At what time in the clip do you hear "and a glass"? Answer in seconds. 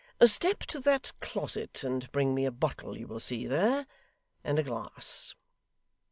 4.43-5.35